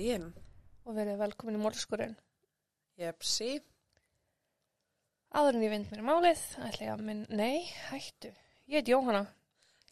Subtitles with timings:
[0.00, 0.32] daginn.
[0.88, 2.14] og verið velkomin í mórskurinn.
[2.98, 3.60] Jepsi.
[5.36, 8.30] Áður en ég vind mér málið, ætla ég að minn, nei, hættu.
[8.66, 9.24] Ég heit Jóhanna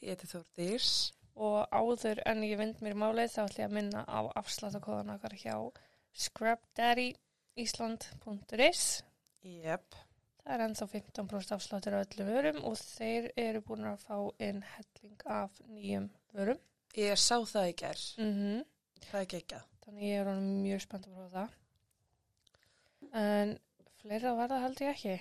[0.00, 1.12] Ég heiti Þórdís.
[1.36, 5.34] og áður en ég vind mér málið þá ætla ég að minna á afsláttakóðan okkar
[5.36, 5.56] hjá
[6.24, 8.82] scrapdaddyisland.is.
[9.44, 9.94] Jep.
[10.42, 14.64] Það er ennþá 15% afsláttur á öllum vörum og þeir eru búin að fá inn
[14.72, 16.58] helling af nýjum vörum.
[16.96, 18.16] Ég sá það í gerð.
[18.16, 18.64] Mm
[18.98, 19.77] Það er geggjað.
[19.88, 21.52] Þannig ég er honum mjög spennt að prófa það.
[23.16, 23.52] En
[24.02, 25.14] fleira verða held ég ekki.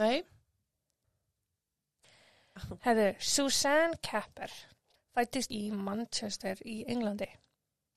[0.00, 0.22] Nei.
[2.86, 4.54] Herðu, Susanne Capper
[5.12, 7.28] fættist í Manchester í Englandi.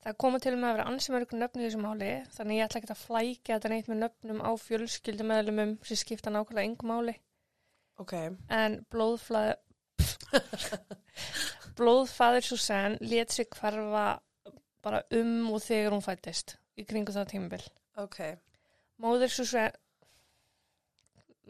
[0.04, 2.82] Það koma til með að vera ansi mörg nöfn í þessu máli, þannig ég ætla
[2.82, 7.16] ekki að flækja þetta neitt með nöfnum á fjölskyldumæðlumum sem skipta nákvæmlega yngu máli.
[8.02, 8.18] Ok.
[8.52, 9.54] En blóðflæð...
[11.80, 14.06] blóðfæður Susanne let sig hverfa
[14.84, 17.64] bara um og þegar hún fættist í kringu það tímabil.
[18.02, 18.20] Ok.
[19.02, 19.74] Móður Susanne...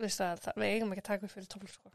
[0.01, 1.91] Veistu það, það, við eigum ekki að taka upp fyrir tólf sko.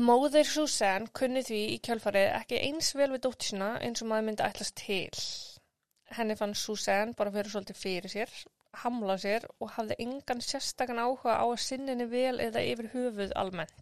[0.00, 4.26] Móðir Susanne kunni því í kjölfarið ekki eins vel við dóttir sína eins og maður
[4.28, 5.22] myndi ætlast til.
[6.16, 8.32] Henni fann Susanne bara fyrir svolítið fyrir sér,
[8.82, 13.81] hamla sér og hafði engan sérstakann áhuga á að sinninni vel eða yfir höfuð almennt.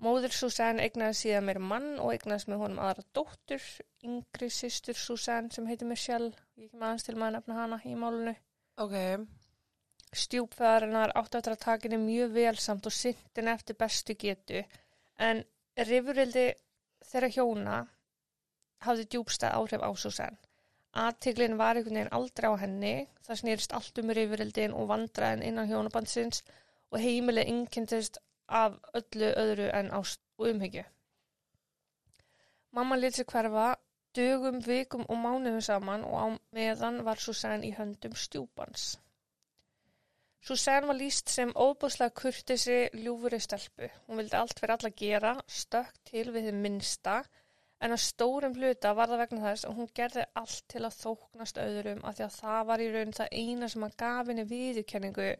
[0.00, 3.64] Móðir Susanne egnaði síðan meir mann og egnaðist með honum aðra dóttur,
[4.06, 7.92] yngri systur Susanne sem heiti Michelle, ég kem aðeins til maður að nefna hana í
[8.00, 8.34] málunu.
[8.80, 8.96] Ok.
[10.22, 14.62] Stjúpfæðarinnar áttu eftir að taka henni mjög vel samt og syndin eftir bestu getu
[15.20, 15.42] en
[15.90, 16.46] rifrildi
[17.10, 17.76] þeirra hjóna
[18.86, 20.40] hafði djúbstað áhrif á Susanne.
[20.96, 25.68] Aðtiklinn var einhvern veginn aldrei á henni, það snýrist allt um rifrildin og vandraðin innan
[25.68, 26.40] hjónabandsins
[26.90, 28.18] og heimilið innkendist
[28.50, 30.84] af öllu öðru en ást og umhyggju.
[32.72, 33.68] Mamma lit sér hverfa
[34.14, 38.96] dögum, vikum og mánuðum saman og á meðan var Susanne í höndum stjúpans.
[40.40, 43.90] Susanne var líst sem óbúslega kurtisi ljúfuri stelpu.
[44.06, 47.18] Hún vildi allt fyrir alla gera, stökk til við þið minnsta,
[47.80, 51.60] en að stórum hluta var það vegna þess að hún gerði allt til að þóknast
[51.60, 55.30] öðrum af því að það var í raun það eina sem að gaf henni viðurkenningu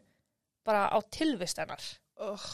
[0.65, 1.91] bara á tilvist hennar.
[2.21, 2.47] Oh.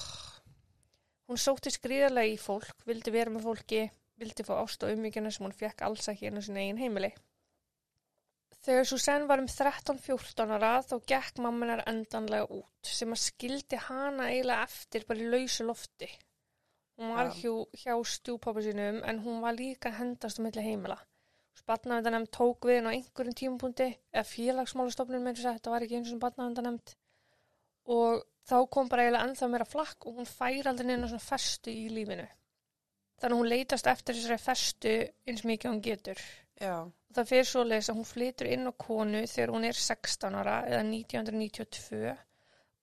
[1.27, 3.81] Hún sótti skriðarlega í fólk, vildi vera með fólki,
[4.19, 7.09] vildi fá ást og ummyggjuna sem hún fekk alls ekki inn á sín eigin heimili.
[8.67, 14.29] Þegar Susanne var um 13-14 ára þá gekk mammanar endanlega út sem að skildi hana
[14.31, 16.09] eiginlega eftir bara í lausu lofti.
[16.97, 17.35] Hún var Ja.
[17.37, 20.97] hjá, hjá stjúpappa sínum en hún var líka hendast um milli heimila.
[21.59, 25.99] Spartnavendanemnd tók við henn á einhverjum tímapunkti eða félagsmálastofnun með þess að þetta var ekki
[25.99, 26.95] eins og spartnavendanemnd
[27.97, 31.73] og þá kom bara eiginlega ennþá meira flakk og hún fær aldrei neina svona festu
[31.73, 32.27] í lífinu.
[33.17, 34.93] Þannig að hún leitast eftir þessari festu
[35.27, 36.21] eins mikið hún getur.
[36.61, 36.75] Já.
[37.17, 40.57] Það fyrir svo leis að hún flytur inn á konu þegar hún er 16 ára
[40.69, 42.15] eða 1992.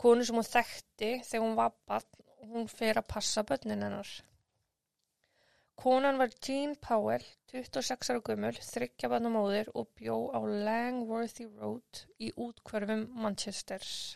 [0.05, 4.11] Konu sem hún þekkti þegar hún var barn og hún fer að passa börnin hennar.
[5.75, 12.31] Konan var Jean Powell, 26 ára gömul, þryggja barnamóðir og bjó á Langworthy Road í
[12.31, 14.15] útkvörfum Manchesters.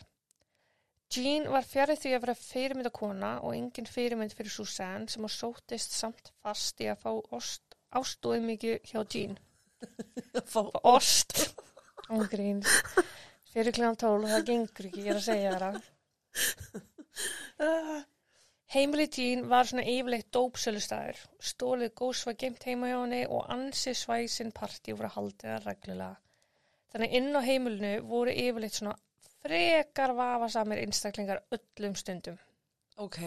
[1.09, 5.33] Jean var fjarið því að vera fyrirmynda kona og engin fyrirmynd fyrir Susanne sem að
[5.33, 9.39] sótist samt fast í að fá ost, ást og mikið hjá Jean.
[10.53, 11.33] Fá Ost.
[12.11, 12.69] Ógríns.
[13.49, 15.81] Fyrir tól og það gengur ekki, ég er að segja það.
[18.69, 21.21] Heimili Jean var svona yfirleitt dópsölustæður.
[21.41, 26.19] Stólið góðs var geimt heima hjá henni og ansi svæsin partí voru haldið að reglulega.
[26.93, 28.93] Þannig inn á heimilinu voru yfirleitt svona
[29.43, 32.37] frekar vafasamir einstaklingar öllum stundum.
[32.97, 33.19] Ok.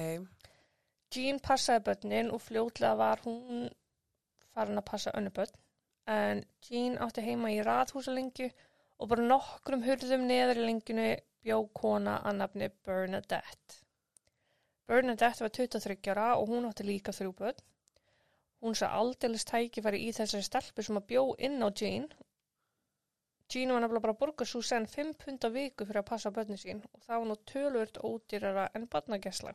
[1.12, 3.68] Jean passaði börnin og fljótlega var hún
[4.54, 5.58] farin að passa önnu börn.
[6.08, 8.48] En Jean átti heima í rathúsalengju
[8.98, 11.08] og bara nokkrum hurðum neðar í lengjunu
[11.42, 13.82] bjó kona að nafni Bernadette.
[14.88, 17.62] Bernadette var 23 ára og hún átti líka þrjú börn.
[18.62, 22.06] Hún sá aldeilis tækifæri í þessari stelpu sem að bjó inn á Jean.
[23.52, 26.56] Jean var nefnilega bara að borga Susanne 5 pund á viku fyrir að passa börni
[26.60, 29.52] sín og það var nú tölvört ódýrara en barnagesla.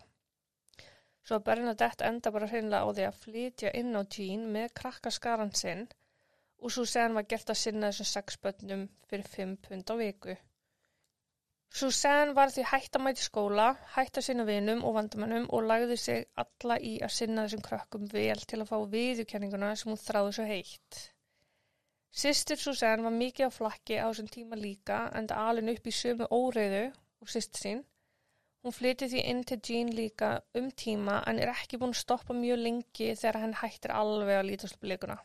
[1.28, 5.88] Svo Bernadette enda bara hreinlega á því að flytja inn á Jean með krakkaskaran sinn
[6.62, 10.38] og Susanne var gert að sinna þessum sex börnum fyrir 5 pund á viku.
[11.78, 13.68] Susanne var því hætt að mæti skóla,
[13.98, 18.08] hætt að sinna vinum og vandamennum og lagði sig alla í að sinna þessum krökkum
[18.14, 21.02] vel til að fá viðurkenninguna sem hún þráði svo heitt.
[22.18, 25.94] Sistir Susanne var mikið á flakki á þessum tíma líka en það alin upp í
[25.94, 26.86] sömu óreiðu
[27.22, 27.84] og sistir sín.
[28.66, 32.34] Hún flytið því inn til Jean líka um tíma en er ekki búin að stoppa
[32.34, 35.20] mjög lengi þegar hann hættir alveg að lítast leikuna.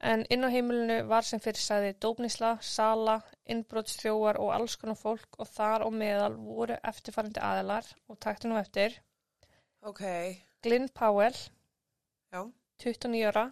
[0.00, 3.18] En inn á heimilinu var sem fyrir sagði dópnisla, sala,
[3.52, 8.56] innbrotstjóar og alls konar fólk og þar og meðal voru eftirfarandi aðilar og takti nú
[8.60, 8.96] eftir
[9.86, 10.02] Ok.
[10.64, 11.36] Glyn Powell,
[12.32, 12.42] Já.
[12.82, 13.46] 29 ára,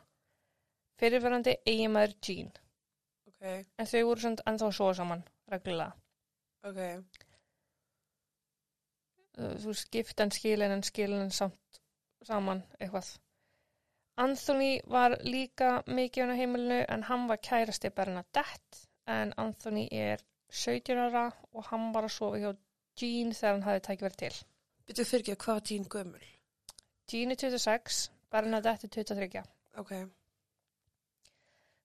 [1.05, 2.51] fyrirverandi eiginmaður Jean.
[3.29, 3.45] Ok.
[3.79, 5.93] En þau voru svona ennþá að sofa saman, reglulega.
[6.65, 6.81] Ok.
[9.35, 9.75] Uh, Þú
[10.25, 11.81] en skilin en skilin samt
[12.25, 13.11] saman eitthvað.
[14.25, 21.01] Anthony var líka mikið á heimilinu en hann var kærasti Bernadette en Anthony er 17
[21.07, 22.53] ára og hann var að sofa hjá
[23.01, 24.35] Jean þegar hann hafði tækið verið til.
[24.87, 26.29] Byrju fyrir ekki, hvað var tín gömul?
[27.11, 29.43] Jean er 26, Bernadette er 23.
[29.83, 29.93] Ok.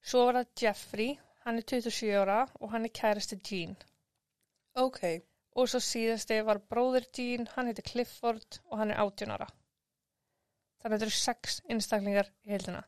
[0.05, 1.15] Svo var það Jeffrey,
[1.45, 3.75] hann er 27 ára og hann er kærasti Jean.
[4.75, 5.01] Ok.
[5.57, 9.49] Og svo síðasti var bróðir Jean, hann heitir Clifford og hann er 18 ára.
[10.79, 12.83] Þannig að þetta eru sex einstaklingar í heildina.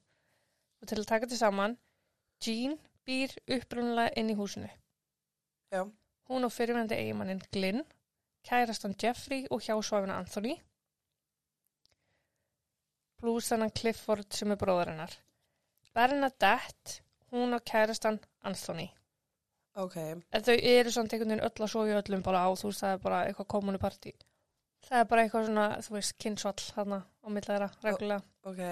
[0.81, 1.77] Og til að taka þetta saman,
[2.41, 4.69] Jean býr upprunalega inn í húsinu.
[5.73, 5.83] Já.
[6.29, 7.83] Hún og fyrirvændi eigimannin Glyn,
[8.47, 10.55] kærastan Jeffrey og hjásvæfina Anthony,
[13.19, 15.13] pluss þannig Clifford sem er bróður hennar.
[15.95, 17.01] Bernadette,
[17.31, 18.87] hún og kærastan Anthony.
[19.79, 19.97] Ok.
[19.97, 22.95] En þau eru samt einhvern veginn öll að í öllum bara á, þú veist, það
[22.95, 24.13] er bara eitthvað kommunupartí.
[24.87, 28.23] Það er bara eitthvað svona, þú veist, kynnsvall þarna á millæðra reglulega.
[28.49, 28.63] Ok.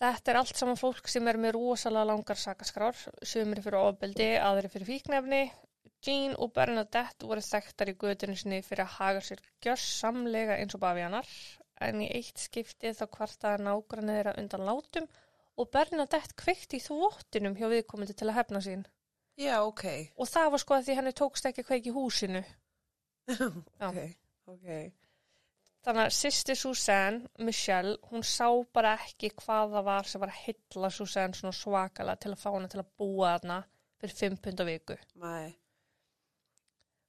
[0.00, 4.70] Þetta er allt saman fólk sem er með rosalega langar sakaskrár, sumir fyrir ofbeldi, aðri
[4.72, 5.44] fyrir fíknefni.
[6.04, 10.82] Jean og Bernadette voru þekktar í gödunni sinni fyrir að haga sér gjörsamlega eins og
[10.82, 11.28] bafianar,
[11.86, 13.78] en í eitt skiptið þá kvartaði
[14.10, 15.08] þeirra undan látum
[15.60, 18.84] og Bernadette kveikti í þvottinum hjá viðkomandi til að hefna sín.
[19.38, 19.86] Já, ok.
[20.18, 22.44] Og það var sko að því henni tókst ekki að kveiki húsinu.
[23.88, 23.98] Ok.
[24.50, 24.68] Ok.
[25.84, 30.40] Þannig að sýsti Susanne, Michelle, hún sá bara ekki hvað það var sem var að
[30.46, 33.58] hylla Susanne svona svakalega til að fá hana til að búa þarna
[34.00, 34.96] fyrir 5 pund á viku.
[35.20, 35.52] Nei.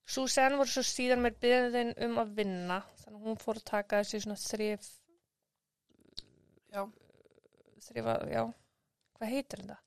[0.06, 4.03] Susanne var svo síðan með byrðin um að vinna, þannig að hún fór að taka
[4.03, 4.92] þessi svona þrif,
[6.75, 6.83] Já.
[7.86, 8.44] Þrifa, já,
[9.18, 9.80] hvað heitir þetta?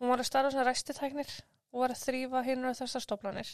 [0.00, 1.36] Hún var að starfa svona ræstitæknir
[1.74, 3.52] og var að þrýfa hinn og þessar stoflanir.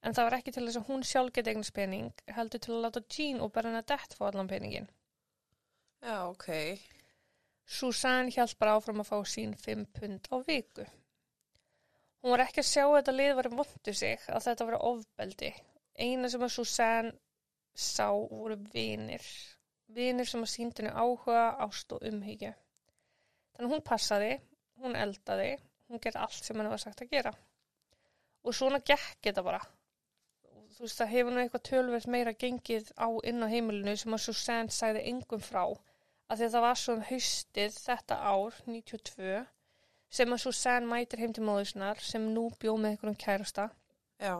[0.00, 2.86] En það var ekki til þess að hún sjálf geti eignast pening, heldur til að
[2.86, 4.88] láta Jean og Bernadette fá allan peningin.
[6.00, 6.48] Já, ok.
[7.70, 10.86] Susanne hjælt bara áfram að fá sín 5 pund á viku.
[12.20, 15.50] Hún var ekki að sjá að þetta lið var vondu sig, að þetta var ofbeldi.
[16.00, 17.12] Eina sem að Susanne
[17.76, 19.24] sá voru vinir.
[19.94, 22.52] Vinir sem að síndi henni áhuga, ást og umhyggju.
[23.54, 24.30] Þannig að hún passaði,
[24.80, 25.50] hún eldaði,
[25.90, 27.32] hún gerði allt sem henni var sagt að gera.
[28.46, 29.60] Og svona gekk þetta bara.
[30.76, 34.22] Þú veist, það hefur nú eitthvað tölverð meira gengið á inn á heimilinu sem að
[34.24, 35.64] Susanne sagði engum frá
[36.30, 39.42] að því að það var svo um haustið þetta ár, 92,
[40.18, 43.66] sem að Susanne mætir heim til móðusnar sem nú bjó með einhverjum kærasta.
[44.22, 44.36] Já.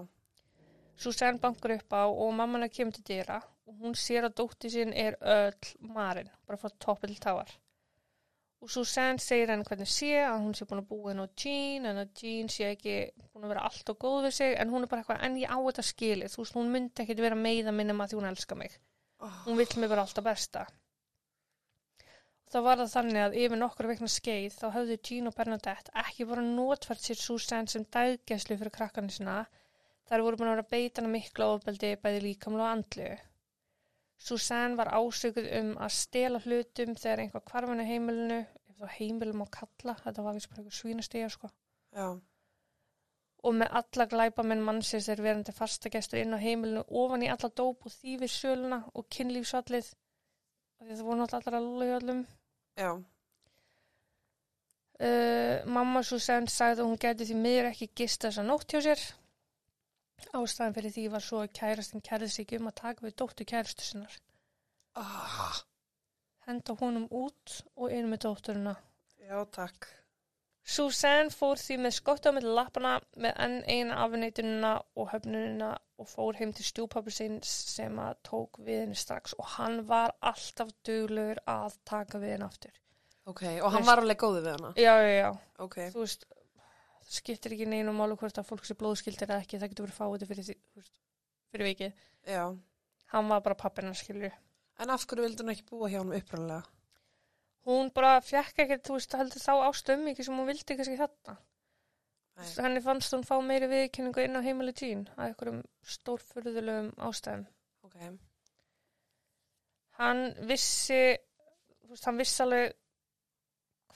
[1.00, 4.70] Susanne bankar upp á og mamman er kemur til dýra og hún sér að dótti
[4.74, 7.52] sín er öll marinn, bara frá toppi til táar.
[8.60, 11.86] Og Susanne segir henni hvernig sé að hún sé búin að búa inn á Jean
[11.88, 12.96] en að Jean sé ekki
[13.30, 15.54] búin að vera allt og góð við sig en hún er bara eitthvað en ég
[15.54, 18.60] á þetta skilið, þú veist, hún myndi ekkit vera meiða minnum að því hún elskar
[18.60, 18.76] mig.
[19.24, 19.38] Oh.
[19.46, 20.66] Hún vill mig bara alltaf besta.
[22.50, 26.28] Það var það þannig að yfir nokkur vikna skeið þá höfðu Jean og Bernadette ekki
[26.28, 29.40] bara notfært sér Susanne sem dæðgæslu fyrir krakkarnir sinna.
[30.10, 33.10] Þær voru búin að vera að beita hana miklu ofbeldi bæði líkamlu og andlu.
[34.20, 39.46] Susanne var ásökuð um að stela hlutum þegar einhvað kvarfinu heimilinu, ef þá heimilum á
[39.54, 41.48] kalla, þetta var vist bara eitthvað svínastíja sko.
[41.96, 42.08] Já.
[43.40, 47.88] Og með alla glæpamenn mannsins er verandi fastagestur inn á heimilinu ofan í alla dóp
[47.88, 49.94] og þýfir söluna og að
[50.80, 52.20] Það voru náttúrulega allar í öllum.
[52.80, 52.90] Já.
[55.00, 59.02] Uh, mamma Susanne sagði að hún geti því miður ekki gist þessa nótt hjá sér.
[60.36, 63.86] Ástæðan fyrir því var svo að kærastinn kærði sig um að taka við dóttu kærastu
[63.86, 64.18] sinnar.
[64.96, 65.62] Ah.
[66.46, 68.76] Henda honum út og inn með dótturina.
[69.20, 69.88] Já, takk.
[70.70, 76.08] Susanne fór því með skottu á milli lappana með enn eina afneitunina og höfnunina og
[76.08, 80.70] fór heim til stjúpappi síns sem að tók við henni strax og hann var alltaf
[80.86, 82.76] duglegur að taka við henni aftur.
[83.26, 84.72] Ok, og hann Veist- var alveg góðið við hana.
[84.76, 85.30] Já, já, já.
[85.58, 85.76] Ok.
[85.94, 86.24] þú veist,
[87.10, 90.26] skiptir ekki neinu málu hvort að fólk sé blóðskildir eða ekki, það getur verið fáið
[90.30, 90.90] fyrir, því-
[91.50, 91.92] fyrir vikið.
[92.30, 92.44] Já.
[93.10, 94.30] Hann var bara pappina, skilju.
[94.80, 96.62] En af hverju vildi hann ekki búa hjá hann upprannlega?
[97.66, 101.34] Hún bara fjekk ekkert, þú veist, heldur þá ástum ekki sem hún vildi kannski þarna.
[102.40, 102.46] Nei.
[102.64, 107.46] Henni fannst hún fá meiri viðkynningu inn á heimili Jean að einhverjum stórfurðulegum ástæðum.
[107.84, 107.96] Ok.
[110.00, 111.00] Hann vissi,
[111.84, 112.72] þú veist, hann vissi alveg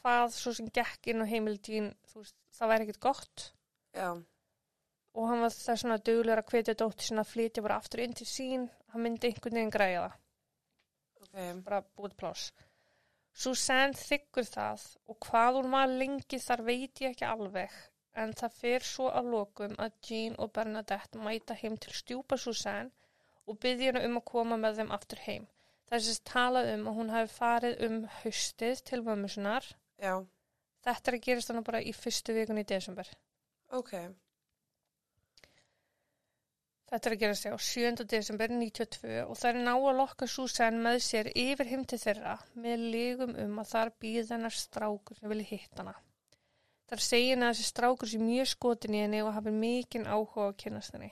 [0.03, 3.47] hvað svo sem gekk inn á heimil Jean, þú veist, það væri ekkert gott
[3.95, 4.11] Já.
[5.15, 8.15] og hann var það svona duglegur að hvetja dóttir sinna að flytja bara aftur inn
[8.21, 10.21] til sín hann myndi einhvern veginn græja það
[11.25, 11.65] Ok.
[11.67, 12.53] bara búið pláss
[13.35, 17.73] Susanne þykkur það og hvað hún var lengi þar veit ég ekki alveg
[18.23, 22.93] en það fer svo að lokum að Jean og Bernadette mæta heim til stjúpa Susanne
[23.51, 25.49] og byggja hana um að koma með þeim aftur heim.
[25.89, 29.67] Það er sérst talað um að hún hafi farið um haustið til mömmu sinnar.
[30.01, 30.15] Já.
[30.85, 33.09] Þetta er að gerast þannig bara í fyrstu vikun í desember.
[33.73, 33.95] Ok.
[36.95, 38.05] Þetta er að gerast já, 7.
[38.07, 42.35] desember 92 og það er ná að lokka Susanne með sér yfir heim til þeirra
[42.61, 45.97] með lígum um að þar býð hennar strákur sem vilja hitt hana.
[46.93, 50.45] Þar segir henni að þessi strákur sé mjög skotin í henni og hafi mikinn áhuga
[50.45, 51.11] á að kynast henni.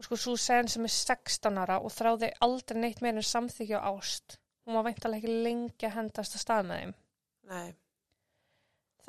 [0.00, 3.94] Og sko Susanne sem er 16 ára og þráði aldrei neitt meira en samþykja á
[3.94, 4.40] ást.
[4.66, 6.94] Hún var veintalega ekki lengi að hendast að stað með þeim.
[7.52, 7.70] Nei.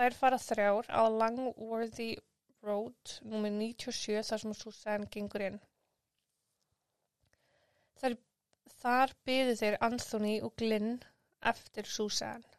[0.02, 2.16] Þær fara þrjár á Langworthy
[2.66, 5.60] Road, nummer 97, þar sem Susanne gengur inn.
[8.02, 8.16] Þar,
[8.82, 10.96] þar byðu þeir Anthony og Glynn
[11.52, 12.58] eftir Susanne.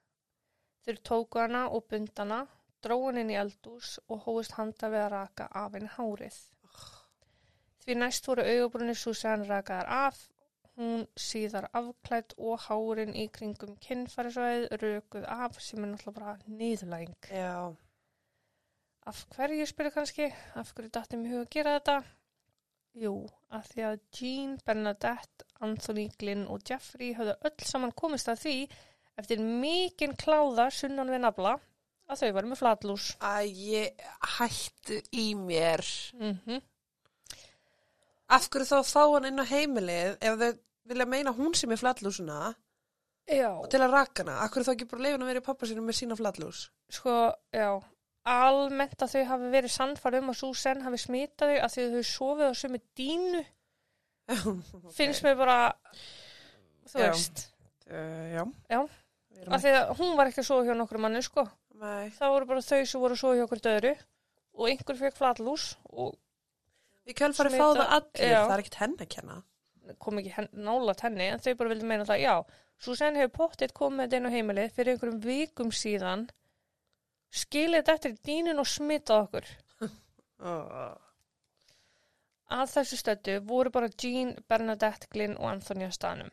[0.86, 2.44] Þeir tóku hana og bundana,
[2.86, 6.38] hann inn í eldús og hóðist handa við að raka af henni hárið.
[7.82, 10.22] Því næst voru augabrunni Susanne rakaðar af,
[10.78, 17.14] hún síðar afklætt og hárin í kringum kinnfærisvæð rökuð af sem er náttúrulega bara nýðlæng.
[17.28, 17.76] Já.
[19.06, 20.30] Af hverju spyrir kannski?
[20.54, 21.98] Af hverju dætti mig huga að gera þetta?
[23.02, 23.12] Jú,
[23.50, 28.56] af því að Jean, Bernadette, Anthony, Glynn og Jeffrey höfðu öll saman komist að því
[29.20, 31.54] eftir mikinn kláða sunnan við nafla
[32.12, 33.06] að þau varu með flatlús.
[33.20, 34.04] Æ, ég
[34.36, 35.84] hættu í mér.
[36.18, 36.60] Mm
[38.32, 40.50] Af hverju þá fá hann inn á heimilið ef þau
[40.92, 42.38] vilja meina hún sem er flattlúsuna
[43.30, 43.50] Já.
[43.54, 44.38] og til að raka hana?
[44.44, 46.62] Af hverju þá ekki bara leifin að vera í pappa sínum með sína flattlús?
[46.92, 47.16] Sko,
[47.54, 47.68] já,
[48.32, 52.04] almennt að þau hafi verið sannfæri um að Susan hafi smitað þau að þau þau
[52.12, 53.44] sofið á sömu dínu
[54.96, 55.58] finnst mér bara,
[56.92, 57.08] þú Já.
[57.10, 57.48] veist,
[57.92, 58.42] Uh, já.
[58.70, 58.78] Já.
[59.34, 61.42] Við erum að því að hún var ekki að sofa hjá nokkur manni, sko.
[61.82, 62.06] Nei.
[62.14, 63.90] Það voru bara þau sem voru að sofa hjá okkur döðru
[64.54, 66.14] og einhver fekk flatlús og
[67.08, 68.40] Við kjölfari fá það allir, Já.
[68.46, 69.38] það er ekkert henni að kenna.
[69.98, 72.34] kom ekki hen, nála henni en þau bara vildi meina það, já,
[72.82, 76.22] Susanne hefur pottitt komið með þetta inn á heimilið fyrir einhverjum vikum síðan
[77.32, 79.50] skilið þetta eftir í dýnin og smitað okkur.
[80.42, 80.96] Oh.
[82.50, 86.32] Að þessu stöddu voru bara Jean, Bernadette, Glynn og Anthony á staðnum.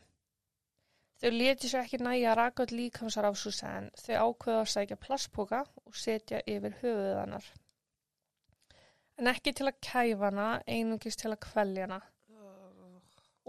[1.22, 3.92] Þau leti sér ekki næja að raka öll líkamsar af Susanne.
[4.02, 7.52] Þau ákveða að sækja plastpoka og setja yfir höfuðið hennar.
[9.20, 12.00] En ekki til að kæfa hana, einungis til að kvelja hana.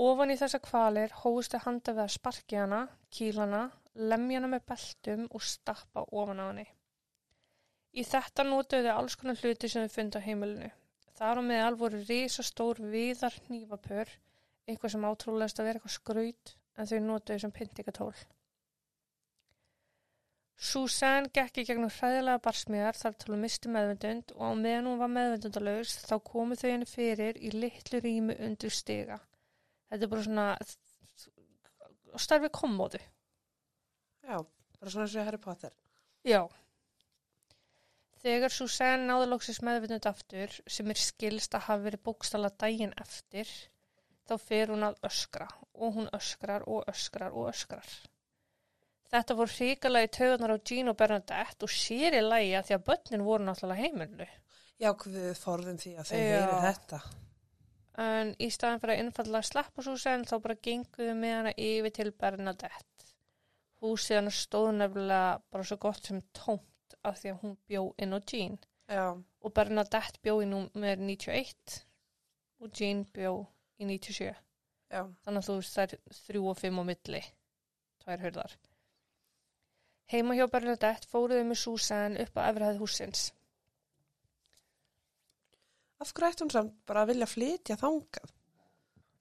[0.00, 2.81] Ofan í þessa kvalir hóðustu handa við að sparki hana,
[3.15, 3.61] kýla hana,
[4.11, 6.67] lemja hana með beltum og stappa ofan á henni.
[7.95, 10.73] Í þetta notuðu þau alls konar hluti sem þau fundu á heimilinu.
[11.21, 14.11] Þar á meðal voru risastór viðar hnífapör,
[14.67, 18.15] eitthvað sem átrúlegast að vera eitthvað skraut, en þau notuðu sem pyntingatól.
[20.61, 24.99] Susanne gekk í gegnum hræðilega barsmiðar þar til hún misti meðvendund og á meðan hún
[25.00, 29.17] var meðvendundalaus þá komu þau henni fyrir í litlu rými undir stiga.
[29.88, 30.47] Þetta er bara svona
[32.26, 33.00] starfið kommóðu.
[34.21, 34.37] Já,
[34.76, 35.73] bara svona og Harry Potter.
[36.29, 36.45] Já.
[38.21, 43.49] Þegar Susanne náði loksins meðvitund aftur, sem er skilst að hafa verið bókstala daginn eftir,
[44.29, 47.88] þá fer hún að öskra og hún öskrar og öskrar og öskrar.
[49.11, 52.85] Þetta voru hrikalagi taugarnar á Jean og Bernadette og sér í lagi að því að
[52.90, 54.29] börnin voru náttúrulega heimilinu.
[54.81, 56.21] Já, við forðum því að Já.
[56.21, 57.00] heyrir þetta.
[58.00, 62.12] En í staðan fyrir að innfallega sleppa Susanne þá bara genguðu með hana yfir til
[62.23, 63.11] Bernadette.
[63.83, 68.14] Húsið hana stóð nefnilega bara svo gott sem tómt af því að hún bjó inn
[68.14, 68.59] á Jean.
[68.90, 71.81] Já, og Bernadette bjó í númer 91
[72.61, 73.35] og Jean bjó
[73.81, 74.31] í 97
[74.90, 75.05] já.
[75.25, 77.23] þannig að þú veist það er þrjú og fimm á milli
[78.02, 78.57] tvær hörðar
[80.12, 83.29] heima hjá Bernadette fóruðu með Susanne upp að efrihæð húsins
[86.00, 88.31] Af hverju ætti hún samt bara að vilja flytja þangað?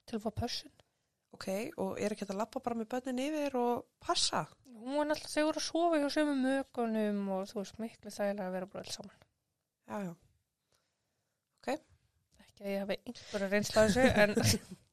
[0.09, 0.71] til að fá pössun
[1.35, 1.45] Ok,
[1.77, 4.45] og er ekki hægt að lappa bara með bönnin yfir og passa?
[4.79, 8.47] hún var náttúrulega þau voru að sofa hjá sömu mögunum og þú veist miklu þægilega
[8.47, 9.17] að vera bara alls saman
[9.89, 10.13] Já, já.
[12.39, 14.31] ekki að ég hafi einhverja reynsla af þessu en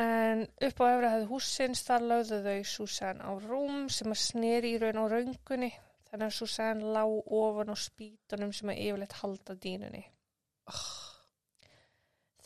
[0.00, 4.80] en upp á efrihæð húsins þar lögðu þau Susanne á rúm sem að sneri í
[4.82, 5.70] raun á röngunni
[6.08, 10.02] þannig að Susanne lá ofan á spítunum sem að yfirleitt halda dýnunni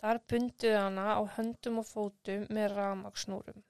[0.01, 3.65] þar bunduðu hana á höndum og fótum með ramagsnúrum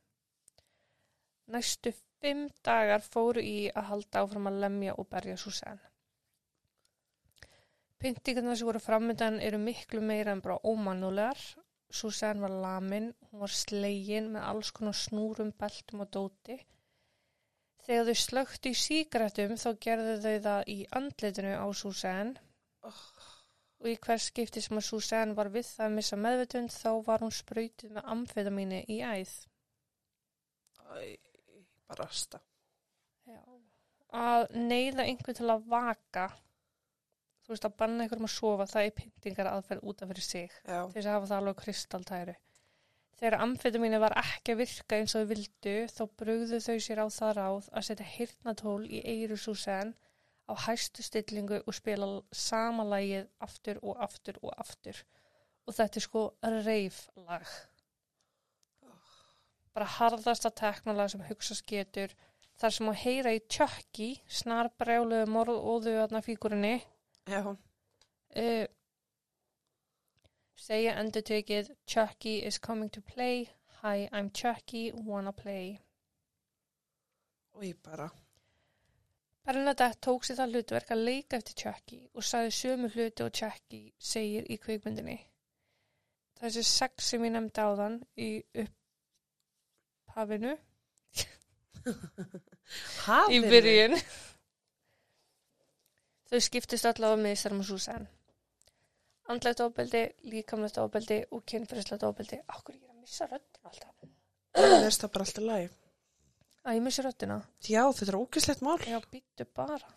[1.52, 1.92] næstu
[2.26, 5.92] Fimm dagar fóru í að halda áfram að lemja og berja Susanne.
[8.00, 11.38] Pyntingarna sem voru framöndan eru miklu meira en bara ómannulegar.
[11.90, 16.56] Susanne var lamin, hún var slegin með alls konar snúrum, beltum og dóti.
[17.86, 22.42] Þegar þau slögt í síkretum þá gerðu þau það í andlitinu á Susanne
[22.86, 22.98] Oh.
[23.82, 27.24] og í hvers skipti sem að Susanne var við það að missa meðvitund þá var
[27.24, 29.32] hún sprautið með amfetamíni í æð.
[30.86, 31.16] Æ,
[31.88, 32.40] bara rasta.
[33.26, 33.40] Já.
[34.14, 36.28] Að neyða einhvern til að vaka,
[37.46, 40.54] þú veist að banna einhverjum að sofa, það er pyntingar aðferð út af fyrir sig.
[40.66, 40.80] Já.
[40.82, 42.34] Til þess að hafa það alveg kristaltæru.
[43.16, 47.06] Þegar amfetamíni var ekki að virka eins og þau vildu, þá brugðu þau sér á
[47.08, 49.94] það ráð að setja hirtnatól í eiru Susanne
[50.50, 55.00] á hæstu stillingu og spila sama lagið aftur og aftur og aftur.
[55.66, 56.24] Og þetta er sko
[56.66, 57.54] reiflag.
[59.72, 62.12] Bara harðasta teknolag sem hugsast getur.
[62.56, 66.78] Þar sem að heyra í tjökki, snar brjáluðu morðóðu aðna fíkurinni.
[68.38, 68.66] Uh,
[70.54, 73.49] segja endur tekið Chucky is coming to play.
[73.80, 75.80] Hi, I'm Chucky, wanna play.
[77.56, 78.06] Og ég bara,
[79.47, 83.83] Bernadette tók sér það hlutverk að leika eftir Chucky og sagði sömu hluti og Chucky
[83.99, 85.18] segir í kvikmyndinni.
[86.38, 88.30] Þessi sex sem ég nefndi á þann í
[88.62, 90.54] upphafinu,
[93.35, 93.99] í byrjun.
[96.26, 98.12] Þau skiptist allavega með þessar með Susanne.
[99.30, 102.38] Andlegt ofbeldi, líkamlegt ofbeldi og kynferðislegt ofbeldi.
[102.54, 104.08] Akkur ég er að missa röddina alltaf.
[104.56, 105.76] Það er bara alltaf læg.
[106.67, 107.39] Að ég missi röddina.
[107.62, 108.78] Já, þetta er ógislegt mál.
[108.86, 109.91] Já, býttu bara.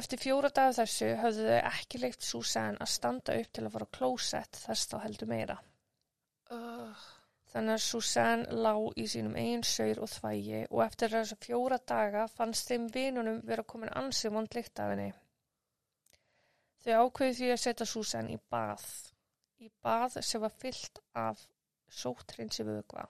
[0.00, 3.88] Eftir fjóra dagar þessu höfðu þau ekki leikt Susanne að standa upp til að fara
[3.90, 5.56] á klósett þess þá heldur meira.
[6.50, 7.06] Uh,
[7.50, 12.26] Þannig að Susanne lá í sínum eigin saur og þvægi og eftir þessu fjóra daga
[12.30, 15.08] fannst þeim vinunum vera komin ansið vond lykt af henni.
[16.84, 18.84] Þau ákveðu því að setja Susanne í bað.
[19.60, 21.42] Í bað sem var fyllt af
[22.02, 23.02] sóttreinsi vögva.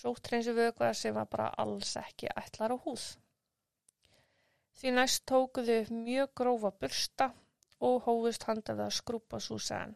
[0.00, 3.06] Sóttreinsi vögva sem var bara alls ekki ætlar á húð.
[4.76, 7.30] Því næst tókuðu mjög grófa bursta
[7.86, 9.94] og hófust handa við að skrúpa Susanne.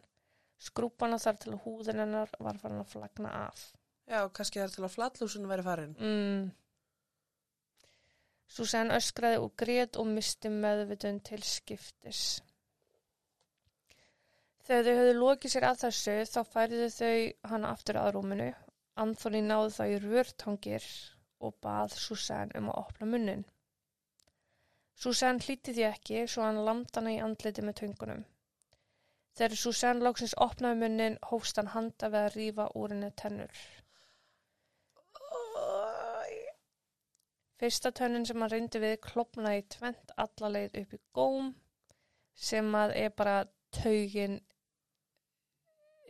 [0.61, 3.61] Skrúpana þar til að húðin hennar var farin að flagna af.
[4.05, 5.95] já, kannski það er til að flattlúsinu væri farin.
[5.97, 6.51] Mm.
[8.51, 12.41] Susanne öskraði og grét og misti meðvitund til skiptis.
[14.67, 17.15] Þegar þau höfðu lokið sér að þessu þá færðu þau
[17.53, 18.49] hana aftur að rúminu.
[19.01, 20.85] Anthony náði þá í rörtangir
[21.41, 23.45] og bað Susanne um að opna munnin.
[25.01, 28.25] Susanne hlíti því ekki svo hann lamd hana í andliti með töngunum.
[29.37, 33.61] Þegar Susanne lóksins opnaði munnin hófst hann handa við að rífa úr henni tennur.
[37.61, 41.51] Fyrsta tönnin sem hann reyndi við klopnaði tvent alla leið upp í góm
[42.49, 43.37] sem að er bara
[43.77, 44.39] taugin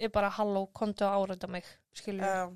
[0.02, 2.26] er bara halló, kontu að áreita mig, skilju.
[2.26, 2.50] Já,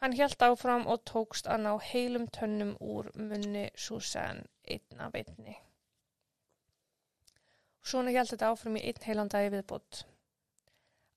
[0.00, 5.56] Hann hjælt áfram og tókst að ná heilum tönnum úr munni Susanne einn af einni.
[7.86, 10.02] Svona hjælt þetta áfram í einn heilan dagi viðbútt.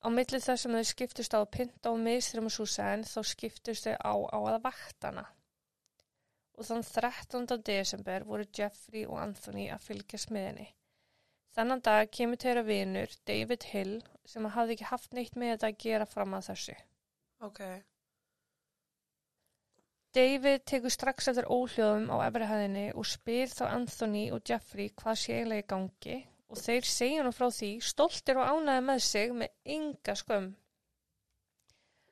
[0.05, 3.95] Á milli þess sem þau skiptust á að pynta og miðstrum Susanne þá skiptust þau
[3.97, 5.25] á á að vaktana.
[6.59, 7.47] Og þann 13.
[7.65, 10.67] desember voru Jeffrey og Anthony að fylgjast með henni.
[11.57, 13.95] Þannan dag kemur þeirra vinur David Hill
[14.29, 16.75] sem hafði ekki haft neitt með þetta að gera fram að þessu.
[17.41, 17.61] ok.
[20.13, 25.35] David tekur strax eftir óhljóðum á efrihæðinni og spyr þá Anthony og Jeffrey hvað sé
[25.35, 26.17] eiginlega í gangi
[26.49, 30.51] og þeir segja nú frá því stoltir og ánæði með sig með ynga skömm.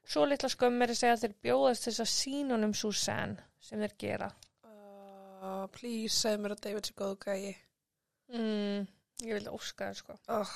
[0.07, 3.95] Svo litla skömm er að segja að þeir bjóðast þess að sínunum Susanne sem þeir
[3.99, 4.31] gera.
[4.63, 7.55] Uh, please, segð mér að David sé góðu gæi.
[8.31, 8.87] Mm,
[9.25, 10.19] ég vil óska það sko.
[10.37, 10.53] Oh,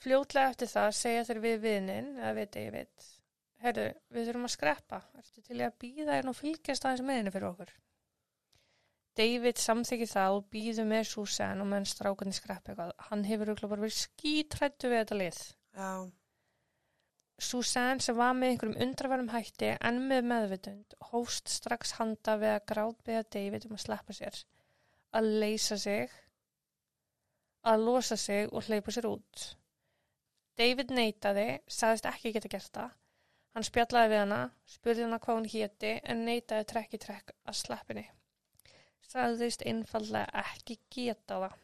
[0.00, 3.08] Fljótlega eftir það segja þeir við viðnin, eða við David,
[3.60, 7.32] herru, við þurfum að skreppa, ertu til að býða hérna og fylgjast aðeins með henni
[7.34, 7.74] fyrir okkur?
[9.20, 12.94] David samþykir það og býður með Susan og menn strákunni skreppa eitthvað.
[13.10, 15.42] Hann hefur auðvitað bara verið skítrættu við þetta lið.
[15.76, 15.92] já,
[17.40, 22.66] Susan sem var með einhverjum undraverðum hætti en með meðvitund hófst strax handa við að
[22.68, 24.40] grátbeða David um að sleppa sér,
[25.16, 26.12] að leysa sig,
[27.64, 29.46] að losa sig og hleypa sér út.
[30.60, 32.96] David neitaði, sagðist ekki geta gert það.
[33.56, 37.60] Hann spjallaði við hana, spurði hana hvað hún héti en neitaði trekk í trekk að
[37.64, 38.08] sleppinni.
[39.10, 41.54] Sagðist einfallega ekki geta það,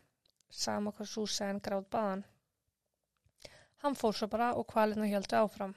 [0.50, 2.24] sama hvað Susan grátt baðan.
[3.84, 5.74] Hann fór svo bara og kvalina hjáltu áfram.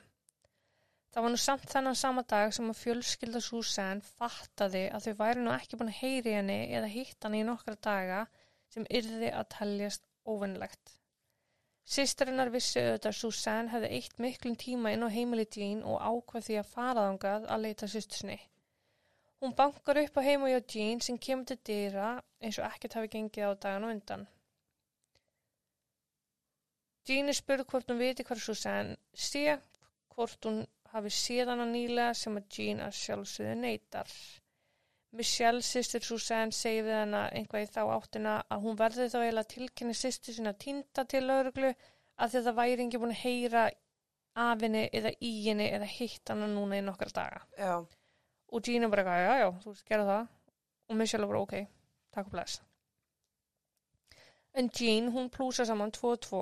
[1.14, 5.46] Það var nú samt þennan sama dag sem að fjölskylda Susan fattaði að þau væri
[5.46, 8.20] nú ekki búin að heyri henni eða hitt hann í nokkra daga
[8.74, 10.96] sem yrði að teljast óvinnlegt.
[11.90, 16.50] Sisterinnar vissi auðvitað að Susan hefði eitt miklum tíma inn á heimili Jean og ákvað
[16.50, 18.38] því að faraðangað að leita sýstusni.
[19.40, 22.10] Hún bankar upp á heima hjá Jean sem kemur til dýra
[22.44, 24.26] eins og ekkert hafi gengið á dagan og undan.
[27.08, 28.92] Jean er spurð hvort hún viti hvað Susan
[29.28, 29.46] sé,
[30.14, 30.60] hvort hún
[30.92, 34.12] hafi séð hana nýlega sem að Jean að sjálfsögðu neytar.
[35.18, 39.52] Michelle, sýstir Susanne, segi við hana einhvað í þá áttina að hún verði þá eiginlega
[39.54, 41.72] tilkynni sýstir sinna týnda til lauruglu
[42.20, 43.64] að þetta væri ekki búin að heyra
[44.44, 47.42] af henni eða í henni eða hitt hana núna í nokkar daga.
[47.58, 47.74] Já.
[48.52, 50.28] Og er bara já, já, þú veist, gera það.
[50.90, 51.68] Og Michelle bara, ok,
[52.12, 52.62] takk og bless.
[54.54, 56.40] En Jean, hún plúsa saman 2 og 2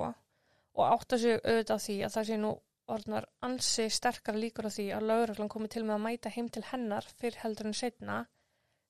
[0.78, 2.54] og átta sig auðvitað því að það sé nú
[2.88, 6.64] orðnar ansi sterkar líkur á því að lauruglan komi til með að mæta heim til
[6.70, 8.18] hennar fyrr heldur en setna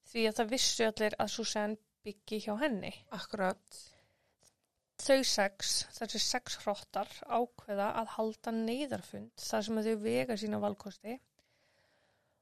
[0.09, 2.93] því að það vissu allir að Susanne byggi hjá henni.
[3.11, 3.81] Akkurat.
[4.99, 11.19] Þau sex, þessi sex hrottar, ákveða að halda neyðarfund þar sem þau vega sína valkosti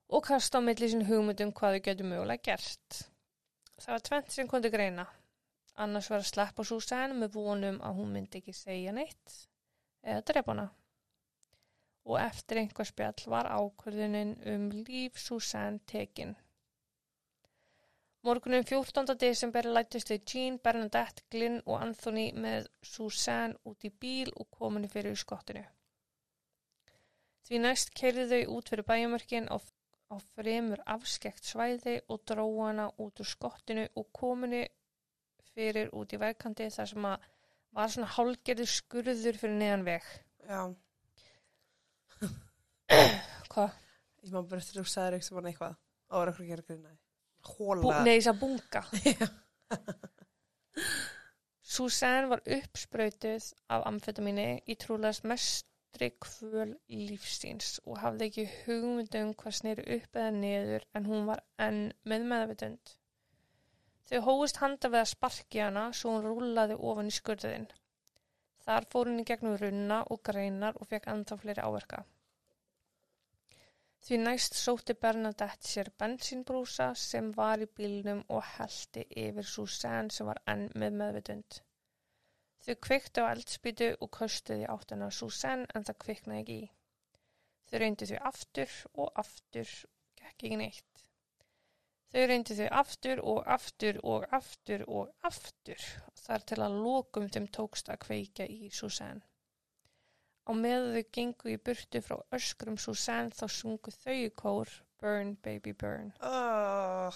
[0.08, 3.02] og kasta á milli sín hugmyndum hvað þau getur mögulega gert.
[3.76, 5.06] Það var tvent sem kom til greina.
[5.84, 9.36] Annars var að sleppa Susanne með vonum að hún myndi ekki segja neitt
[10.06, 10.66] eða drepa hana.
[12.06, 16.36] Og eftir einhver spjall var ákvörðunin um líf Susanne tekinn.
[18.26, 19.14] Morgunum 14.
[19.20, 24.88] desember lætist þau Jean, Bernadette, Glynn og Anthony með Susanne út í bíl og kominu
[24.90, 25.62] fyrir skottinu.
[27.46, 29.56] Því næst keirðu þau út fyrir bæjamörkin á,
[30.12, 34.62] á fremur afskekt svæði og dróða hana út úr skottinu og kominu
[35.54, 37.24] fyrir út í vegkandi þar sem að
[37.76, 40.04] var svona hálgerður skurður fyrir neðan veg.
[40.48, 40.62] Já.
[43.52, 43.70] Hvað?
[44.26, 45.74] Ég má bara eftir að þú sagðir eitthvað svona eitthvað.
[46.06, 46.98] Á er okkur að gera grunnaði.
[47.46, 47.98] Bú, Hóla.
[48.06, 48.82] nei, þess að bunga.
[51.76, 55.24] Susanne var uppsprautuð af amfetamíni í trúlegast
[55.96, 61.40] mestri kvöl lífstíns og hafði ekki hugmyndum hvað snýru upp eða niður en hún var
[61.56, 62.90] enn með meðvitund.
[64.10, 67.64] Þau hóist handa við að sparki hana svo hún rúlaði ofan í skurðin.
[68.66, 72.02] Þar fór í gegnum runna og greinar og fekk ennþá fleiri áverka.
[74.04, 80.28] Því næst sótti Bernadette sér bensínbrúsa sem var í bílnum og heldi yfir Susanne sem
[80.28, 81.62] var enn með meðvitund.
[82.66, 86.70] Þau kveiktu á eldspýtu og köstuði áttuna Susanne en það kviknaði ekki í.
[87.70, 89.74] Þau reyndu þau aftur og aftur,
[90.18, 91.04] gekk ekki neitt.
[92.10, 95.86] Þau reyndu þau aftur og aftur og aftur og aftur
[96.24, 99.22] þar til að lokum þeim tókst að kveika í Susanne.
[100.46, 105.36] Á meðu þau gengu í burtu frá öskrum Susanne þá sungu þau í kór Burn
[105.42, 106.12] baby burn.
[106.22, 107.12] Oh.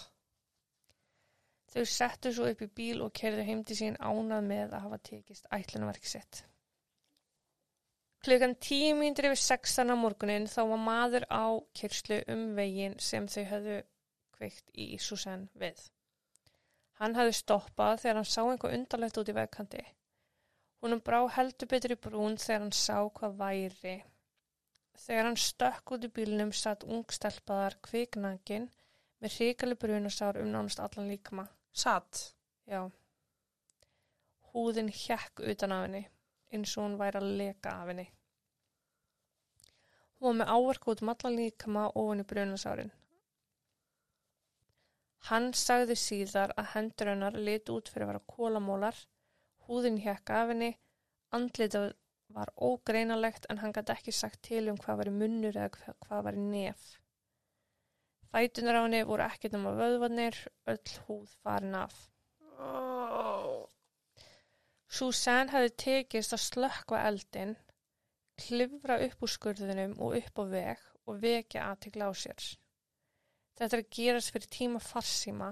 [1.71, 4.99] Þau settu svo upp í bíl og kerðu heim til sín ánað með að hafa
[5.07, 6.45] tekist ætlunverk sitt.
[8.27, 11.47] Klukkan tíu mínútur yfir sextan á morgunin þá var maður á
[11.79, 13.77] kyrslu um veginn sem þau höfðu
[14.35, 15.79] kveikt í Susanne við.
[17.01, 19.85] Hann hafði stoppað þegar hann sá einhver undarlegt út í vegkanti.
[20.83, 23.95] Húnum brá heldur betur í brún þegar hann sá hvað væri.
[25.01, 28.69] Þegar hann stökk út í bílnum satt ungstelpaðar kviknangin
[29.23, 31.47] með hrikali brunasár um nánast allan líkma.
[31.73, 32.35] Satt.
[32.67, 32.91] Já.
[34.53, 36.05] Húðin hjekk utan af henni,
[36.53, 38.07] eins og hún væri að leka af henni.
[40.21, 42.91] Hún var með áverk út um allan líkama ofan í brunasárin.
[45.31, 48.97] Hann sagði síðar að hendur hennar lit út fyrir að vera kólamólar,
[49.69, 50.71] húðin hjekk af henni,
[51.37, 51.93] andlitað
[52.31, 55.97] var ógreinalegt en hann gæti ekki sagt til um hvað var í munnur eða hva-
[56.07, 57.00] hvað var í nef.
[58.31, 60.37] Fætunar á henni voru ekkert um að vöðvarnir,
[60.71, 61.97] öll húð farin af.
[62.63, 63.65] Oh.
[64.91, 67.57] Susanne hefði tekist að slökkva eldin,
[68.39, 72.47] klifra upp úr skurðunum og upp á veg og vekja aðtikla á sér.
[73.59, 75.51] Þetta er að gerast fyrir tíma farsíma.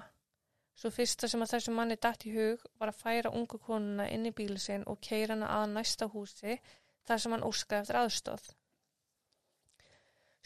[0.79, 4.29] Svo fyrsta sem að þessu manni datt í hug var að færa ungu konuna inn
[4.31, 6.61] í bílu sinn og keira hana að næsta húsi
[7.09, 8.49] þar sem hann óskaði eftir aðstóð.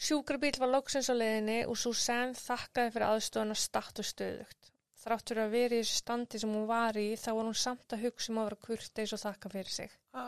[0.01, 4.73] Sjúkrabíl var loksins á leiðinni og Susanne þakkaði fyrir aðstóðuna statt og stöðugt.
[5.03, 7.95] Þrátt fyrir að vera í þessu standi sem hún var í þá var hún samt
[7.95, 9.95] að hugsa um að vera kurteis og þakka fyrir sig.
[10.15, 10.23] Æ.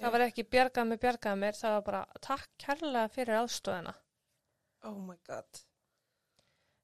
[0.00, 3.94] Það var ekki bjargað með bjargað mér, það var bara takk kærlega fyrir aðstóðina.
[4.90, 5.62] Oh my god.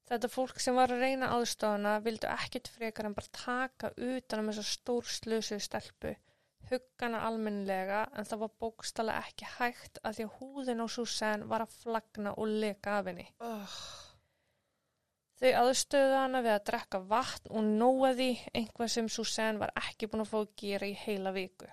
[0.09, 4.47] Þetta fólk sem var að reyna aðstofana vildu ekkit frekar en bara taka utan um
[4.49, 6.15] þessa stór slösuðu stelpu,
[6.69, 11.65] huggana almennilega en það var bókstala ekki hægt að því að húðin á Susanne var
[11.65, 13.25] að flagna og leka af henni.
[13.39, 13.79] Oh.
[15.39, 20.09] Þau aðstöðu hana við að drekka vatn og nóa því einhvað sem Susanne var ekki
[20.11, 21.69] búin að fá að gera í heila viku.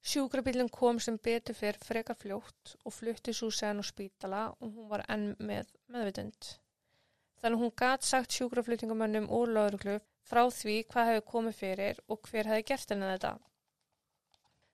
[0.00, 5.04] Sjúkrabílinn kom sem betur fyrr frekar fljótt og flutti Susanne á spítala og hún var
[5.12, 6.54] enn með meðvitund.
[7.40, 9.98] Þannig hún gat sagt sjúkraflutningamönnum og lauruglu
[10.30, 13.36] frá því hvað hefði komið fyrir og hver hefði gert henni þetta.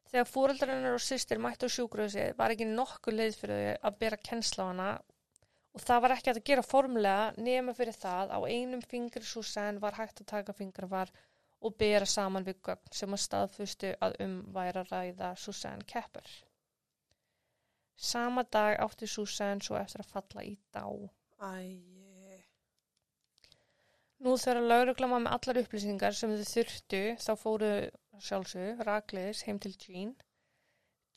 [0.06, 4.18] Þegar fóreldarinnar og sýstir mættu á sjúkröðsið var ekki nokkuð leið fyrir þau að bera
[4.28, 4.90] kennsla á hana
[5.76, 9.98] og það var ekki að gera formlega nema fyrir það á einum fingri Susanne var
[9.98, 11.12] hægt að taka fingrafar
[11.66, 16.28] og bera saman við gögn sem að staðfustu að um væri að ræða Susanne Kepper.
[17.96, 20.84] Sama dag átti Susanne svo eftir að falla í dá.
[21.40, 21.52] Æ,
[24.24, 27.72] Nú þegar lauruglan var með allar upplýsingar sem þau þurftu þá fóru
[28.28, 30.14] sjálfsög rakleiðis heim til Jean.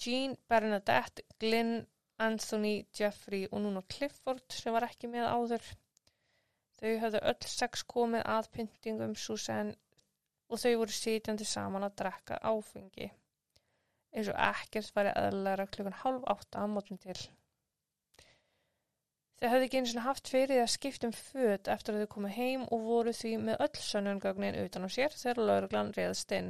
[0.04, 1.86] Jean, Bernadette, Glynn,
[2.20, 5.72] Anthony, Jeffrey og núna Clifford sem var ekki með áður.
[6.80, 9.76] Þau höfðu öll sex komið að pyntingum Susanne
[10.50, 13.10] og þau voru sitjandi saman að drekka áfengi.
[14.12, 17.20] Eins og ekkert væri eðlæra klukkan hálf átta að mótum til.
[19.40, 22.34] Þau höfðu ekki eins og haft fyrir að skipta um föt eftir að þau komið
[22.36, 26.50] heim og voru því með öll sönnungögnin utan á sér þegar lauruglan reyðast inn.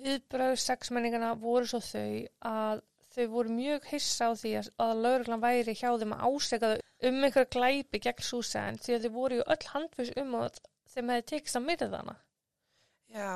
[0.00, 2.22] Viðbröð sexmenningana voru svo þau
[2.52, 4.70] að þau voru mjög hissa á því að,
[5.02, 9.14] lauruglan væri hjá þeim að áseka þau um einhver glæpi gegn Susanne því að þau
[9.16, 10.60] voru ju öll handfus um að
[10.94, 12.16] þeim hefði tekist að myrða hana.
[13.10, 13.32] já,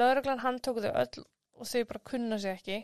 [0.00, 1.26] Lauruglan handtóku þau öll
[1.58, 2.78] og þau bara kunna sig ekki,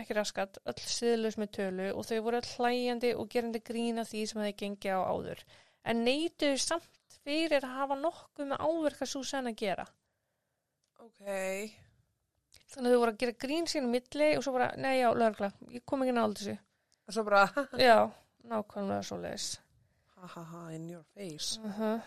[0.00, 4.26] ekki raskat, öll siðlaus með tölu og þau voru öll hlæjandi og gerandi grína því
[4.26, 5.42] sem hefði gengið á áður.
[5.84, 9.86] En neituðu samt fyrir að hafa nokkuð með áverka Susanne að gera.
[10.98, 11.22] ok,
[12.68, 15.48] Þannig að þau voru að gera grín sín milli og svo bara, nei já, laurugla,
[15.72, 16.56] ég kom ekki nála þessu.
[17.08, 17.46] og svo bara,
[17.80, 17.96] Já,
[18.44, 19.46] nákvæmlega svo leiðis.
[20.18, 21.58] ha ha ha, in your face.
[21.64, 22.00] Uh -huh.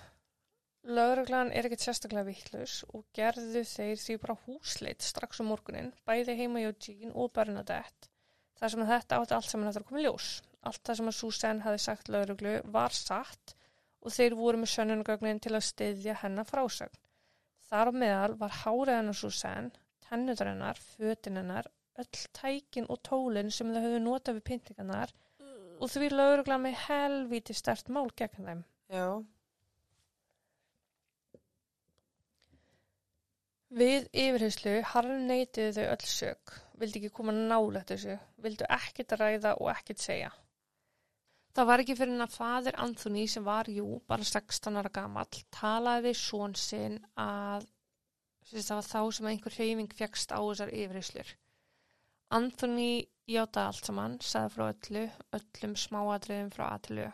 [0.82, 6.34] Lauruglan er ekkert sérstaklega vittlus og gerðu þeir því bara húsleit strax um morgunin, bæði
[6.40, 8.10] heima hjá Jean og Bernadette.
[8.58, 10.30] Það sem að þetta átti allt saman að koma í ljós.
[10.66, 13.54] Allt það sem að Susanne hafi sagt lauruglu var satt
[14.02, 17.02] og þeir voru með sönnunagögnin til að styðja hennar frásögn.
[17.70, 19.72] Þar á meðal var hárið hennar Susanne,
[20.08, 21.70] tennudar hennar, fötin hennar,
[22.02, 25.14] öll tækin og tólin sem þau höfðu notað við pyntingarnar
[25.82, 28.66] og því lauruglan með helvíti stert mál gegn þeim.
[28.92, 29.06] Já,
[33.72, 39.70] Við yfirheyslu harneitiðu þau öll sök, vildi ekki koma nálægt þessu, vildu ekkit ræða og
[39.72, 40.32] ekkit segja.
[41.56, 45.40] Það var ekki fyrir en að fadir Anthony sem var, jú, bara 16 ára gamall,
[45.56, 47.70] talaði við són sinn að
[48.52, 51.34] það var þá sem einhver hreyfing fjækst á þessar yfirheyslur.
[52.36, 52.92] Anthony
[53.32, 55.08] játaði allt saman, sagði frá öllu,
[55.40, 57.08] öllum smáadriðum frá aðtölu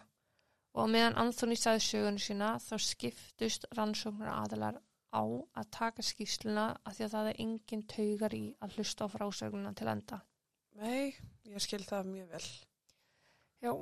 [0.77, 4.77] og meðan Anthony sagði sögunu sína þá skiptust rannsóknar aðilar
[5.13, 9.13] á að taka skýsluna að því að það er engin taugar í að hlusta á
[9.13, 10.19] frásögnuna til enda.
[10.77, 11.15] nei,
[11.47, 12.47] ég skil það mjög vel.
[13.63, 13.73] Já,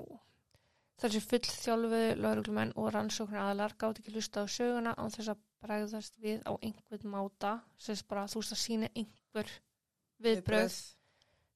[1.02, 5.42] þessi full þjálfuðu lauruglumenn og rannsóknar aðlar gátt ekki hlusta á söguna án þess að
[5.66, 9.50] bregðast við á einhvern máta, sem bara þú veist að sína einhver
[10.24, 10.78] viðbröð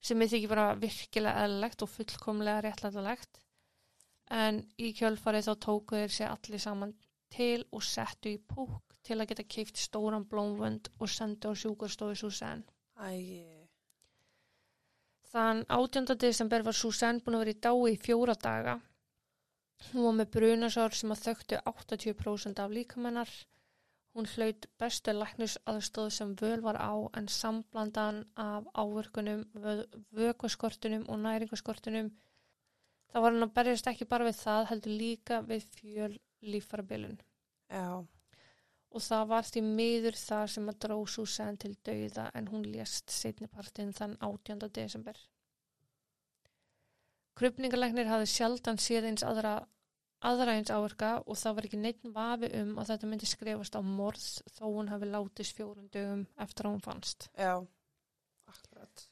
[0.00, 3.40] sem er þykir bara virkilega eðlilegt og fullkomlega réttlætalegt.
[4.30, 6.94] En í kjölfarið þá tóku þeir sér allir saman
[7.30, 12.16] til og settu í púk til að geta keift stóran blómvönd og sendu á sjúkarstofu
[12.22, 12.64] Susanne.
[12.96, 13.60] Æ,
[15.30, 16.16] Þann 18.
[16.18, 18.80] desember var Susanne búin að vera í dái í fjóra daga.
[19.92, 23.30] Hún var með brunasár sem að þöktu 80% af líkamennar.
[24.10, 29.44] Hún hlaut bestu læknus aðstóð sem völ var á en samblandan af áverkunum,
[30.18, 32.10] vökvaskortunum og næringaskortunum.
[33.10, 37.20] Það var hann að berjast ekki bara við það, heldur líka við fjöl lífarabilun.
[37.70, 38.06] já,
[38.90, 43.12] Og það var því miður þar sem að dró Susanne til dauða en hún lést
[43.14, 44.64] setnipartin þann 18.
[44.74, 45.20] desember.
[47.38, 49.52] Krupningalæknir hafði sjaldan séð eins aðra,
[50.26, 53.82] aðra eins áverka og það var ekki neitt vafi um að þetta myndi skrifast á
[53.86, 54.26] morð
[54.56, 57.30] þó hún hafi látist fjórum dögum eftir að hún fannst.
[57.38, 57.54] já,
[58.50, 59.06] akkurat.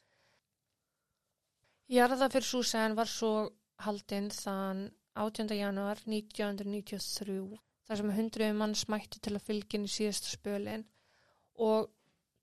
[1.89, 3.33] Jarða fyrir Susanne var svo
[3.81, 5.55] haldinn þann 18.
[5.57, 7.57] januar 1993
[7.89, 10.85] þar sem hundruði mann smætti til að fylgja inn í síðasta spölin
[11.59, 11.89] og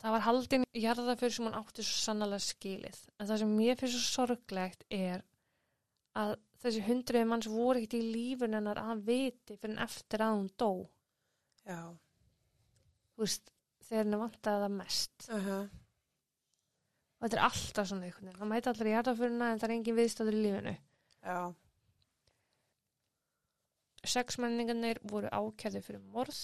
[0.02, 2.98] það var haldinn jarða fyrir sem hann átti svo sannlega skilið.
[3.20, 5.22] En það sem mér finnst svo sorglegt er
[6.16, 10.35] að þessi hundruði manns voru ekkert í lífun hennar að viti fyrir en eftir að
[10.35, 10.70] hún dó.
[11.66, 11.80] Já,
[13.14, 13.50] þú veist,
[13.87, 15.68] þegar henni vantaði það mest Uh -huh.
[17.16, 19.74] og þetta er alltaf svona einhvern veginn það mæti allir í hjartafurina en það er
[19.76, 20.76] engin viðstæður í lífinu
[21.22, 21.54] Já.
[24.10, 26.40] Sexmenningarnir voru ákjæði fyrir morð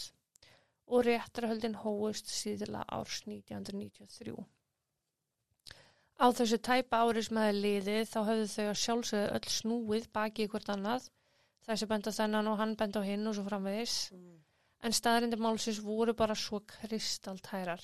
[0.92, 4.36] og réttarhöldin hóist síðla árs 1993.
[6.22, 10.44] Á þessu tæpa ári sem hefði liðið þá höfðu þau að sjálfsögðu öll snúið baki
[10.44, 11.08] í hvort annað,
[11.66, 13.96] þessi benda þennan og hann benda á hinn og svo framvegis.
[14.14, 14.38] Mm.
[14.82, 17.82] En staðrindir málsins voru bara svo kristaltærar.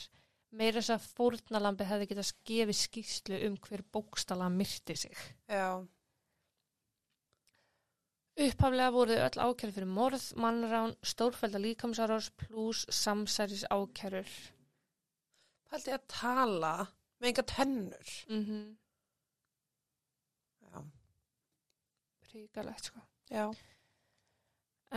[0.59, 5.19] Meira þess að fórnalambi hefði getað skefið skýslu um hver bókstala myrti sig.
[5.49, 5.85] Já.
[8.39, 14.29] Upphaflega voru þau öll ákæru fyrir morð, mannrán, stórfælda líkamsárás pluss samsæris ákærur.
[15.67, 16.75] Pældi að tala
[17.19, 18.13] með enga tennur.
[18.29, 18.69] Mm -hmm.
[20.69, 20.85] Já.
[22.33, 23.01] Ríkalegt sko.
[23.31, 23.51] Já.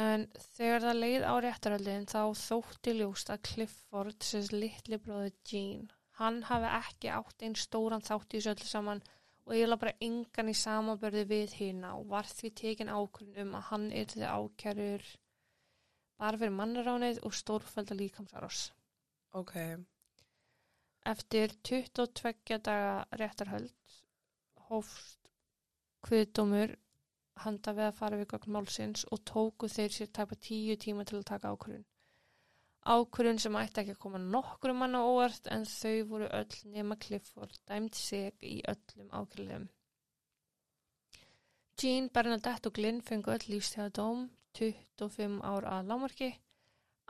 [0.05, 5.89] En þegar það leið á réttaröldin þá þótti ljóst að Clifford, sem litli bróði Jean,
[6.19, 9.03] hann hafi ekki átt einn stóran þátt í þessu öllu saman
[9.45, 13.67] og eiginlega bara engan í samanbörði við hérna og var því tekin ákvörðin um að
[13.69, 15.07] hann yrði ákærur
[16.21, 18.67] bara fyrir mannaránið og stórfælda líkamsárás.
[19.33, 19.55] Ok.
[21.11, 23.97] Eftir 22 daga réttarhöld
[24.69, 25.31] hófst
[26.05, 26.75] kviðdómur
[27.41, 31.21] handa við að fara við gögn málsins og tóku þeir sér tæpa tíu tíma til
[31.21, 31.87] að taka ákvörðun.
[32.81, 37.59] Ákvörðun sem ætti ekki að koma nokkru manna óvart en þau voru öll nema Clifford
[37.69, 39.67] dæmt sig í öllum ákvörðum.
[41.77, 44.25] Jean, Bernadette og Glynn fengu öll lífstæðadóm
[44.57, 46.31] 25 ár að lámarki.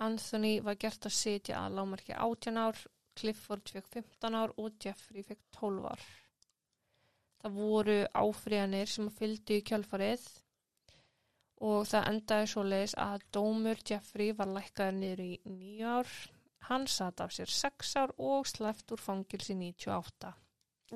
[0.03, 2.83] Anthony var gert að sitja að lámarki 18 ár,
[3.15, 6.05] Clifford fekk 15 ár og Jeffrey fekk 12 ár.
[7.41, 10.27] Það voru áfríðanir sem fylgdu í kjálfarið
[11.61, 16.13] og það endaði svo leiðis að dómur Jeffrey var lækkaður niður í 9 ár.
[16.69, 20.33] Hann satt af sér 6 ár og sleppt úr fangilsi 98.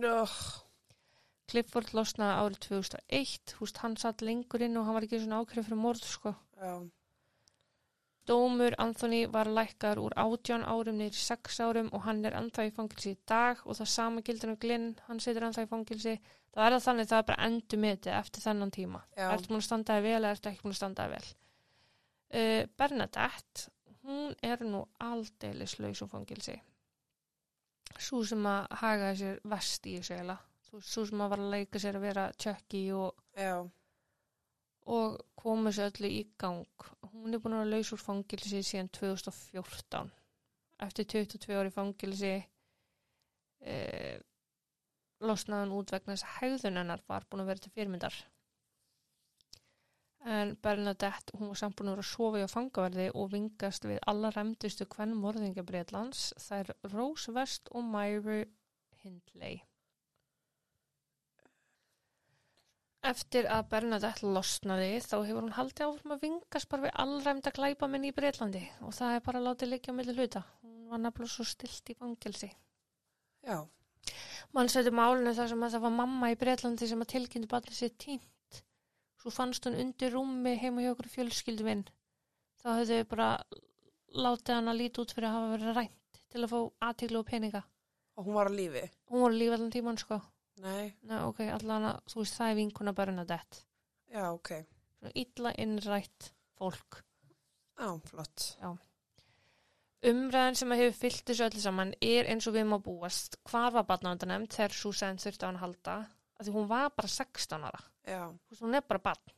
[0.02, 0.38] Ugh.
[1.46, 5.68] Clifford losnaði árið 2001, húst hann satt lengur inn og hann var ekki svona ákveður
[5.68, 6.34] fyrir morð sko.
[6.58, 6.74] Já.
[8.26, 12.74] Dómur Anthony var lækkaður úr 18 árum í 6 árum og hann er ennþá í
[12.74, 16.16] fangilsi í dag og það sama gildur um Glynn, hann situr ennþá í fangilsi.
[16.56, 19.02] Það er það þannig það er bara endur metið eftir þennan tíma.
[19.18, 19.28] Já.
[19.30, 21.34] Ertu múin að standa þig vel eða ertu ekki múin að standa þig vel?
[22.36, 23.68] Uh, Bernadette,
[24.06, 26.56] hún er nú aldeilis laus úr fangilsi.
[27.96, 30.38] Svo sem að hagaði sér vest í þessu eila.
[30.76, 33.62] Svo sem að var að leika sér að vera Chucky og Já.
[34.92, 36.90] og komu sér öllu í gang.
[37.16, 40.10] Hún er búin að laus úr fangilsi síðan 2014.
[40.86, 42.32] Eftir 22 ári fangilsi
[43.64, 44.18] eh,
[45.24, 48.18] losnaði hann út vegna þess að hegðun hennar var búin að vera til fyrirmyndar.
[50.36, 53.86] En Bernadette, hún var samt búin að vera að sofa í á fangaverði og vingast
[53.86, 55.22] við alla remdustu hvern.
[55.22, 58.42] Það er Rose West og Myra
[59.04, 59.62] Hindley.
[63.06, 68.08] Eftir að Bernadette losnaði þá hefur hún haldið áfram að vingast bara við allræmda glæpamenn
[68.10, 70.42] í Breitlandi og það er bara látið liggja á milli hluta.
[70.64, 72.50] Hún var nefnilega svo stilt í fangelsi.
[73.46, 73.60] Já.
[74.58, 77.78] Mann sætti málinu þar sem að það var mamma í Breitlandi sem að tilkynnti bara
[77.78, 78.62] sér tínt.
[79.22, 81.86] Svo fannst hún undir rúmi heima hjá okkur fjölskyldu minn.
[82.64, 83.32] Þá höfðu þau bara
[84.26, 87.30] látið hann að líti út fyrir að hafa verið rænt til að fá aðtíklu og
[87.30, 87.68] peninga.
[88.18, 88.88] Og hún var á lífi.
[89.12, 90.24] Hún var lífið allan tíman sko.
[90.64, 90.94] Nei.
[91.04, 93.64] Nei, ok, allan að, þú veist, það er vinkuna Bernadette.
[94.14, 94.52] Já, ok.
[94.96, 97.02] Svona illa innrætt fólk.
[97.76, 98.46] Já, flott.
[100.06, 103.40] Umræðan sem að hefur fyllt þessu öllu saman er eins og við má búast.
[103.50, 105.96] Hvar var barnavendanemnd þegar Susanne þurfti á hann halda?
[106.44, 107.82] Því hún var bara 16 ára.
[108.06, 108.22] Já.
[108.62, 109.34] Hún er bara barn.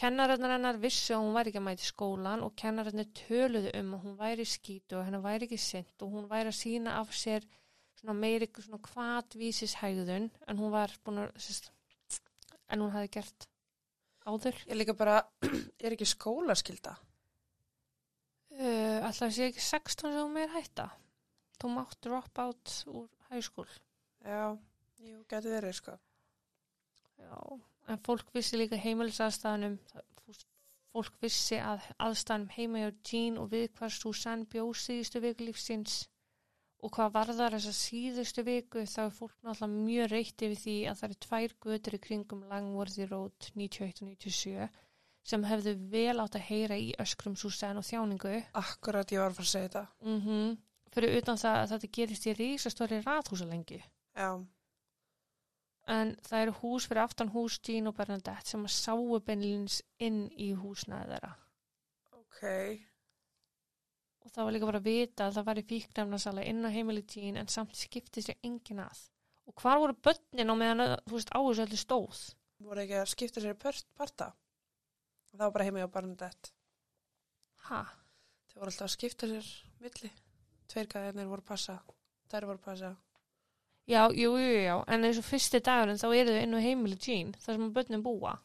[0.00, 4.06] Kennararnar hennar vissu að hún væri ekki að mæti skólan og kennararnar töluðu um að
[4.06, 7.46] hún væri skýtu og hennar væri ekki sint og hún væri að sína af sér
[8.04, 11.70] svona meiri svona kvatvísis hægðun en hún var búin að sérst,
[12.68, 13.46] en hún hafi gert
[14.28, 14.58] áður.
[14.68, 15.22] Ég líka bara,
[15.84, 16.94] er ekki skólaskylda?
[18.54, 20.90] Uh, alltaf sé ekki 16 sem hún er hætta.
[21.56, 23.08] Þú mátt drop out úr
[23.42, 23.70] school.
[24.20, 24.52] Já,
[25.00, 25.96] jú, getur verið, sko.
[27.24, 27.36] Já,
[27.88, 29.78] en fólk vissi líka heimilisaðstæðanum,
[30.92, 36.02] fólk vissi að aðstæðanum heima hjá Jean og við hvað Susanne bjóð síðustu viku lífsins
[36.84, 40.98] og hvað varðar þessa síðustu viku þá er fólk náttúrulega mjög reykt yfir því að
[40.98, 44.68] það eru tvær götur í kringum Langworthy Road 91 og 97
[45.24, 48.34] sem hefðu vel átt að heyra í öskrum Susanne og þjáningu.
[48.60, 49.86] Akkurat, ég var að fara að segja þetta.
[50.04, 50.56] Mm
[50.94, 53.80] Fyrir utan það að þetta gerist í rísastóri rathúsalengi.
[54.14, 54.28] Já.
[55.90, 60.28] En það eru hús fyrir aftan hús Jean og Bernadette sem að sáu beinlins inn
[60.38, 61.32] í húsnaði þeirra.
[62.20, 62.44] Ok.
[64.24, 67.04] Og það var líka bara að vita að það var í fíknefnarsala inn á heimili
[67.04, 69.04] Jean en samt skipti sér engin að.
[69.44, 72.24] Og hvar voru börnin á meðan þú veist á þessu öllu stóð?
[72.64, 74.32] Voru ekki að skipta sér parta?
[75.30, 76.54] Það var bara heimi á Barnadett
[77.68, 77.80] ha,
[78.50, 79.50] þau voru alltaf að skipta sér
[79.82, 80.10] milli.
[80.70, 81.78] Tveir gæðinir voru að passa
[82.32, 82.94] þær voru að passa.
[83.84, 84.74] Já, jú, jú, já.
[84.88, 88.04] En eins og fyrsti dagurinn þá eru þau inn á heimili Jean þar sem börnin
[88.04, 88.38] búa.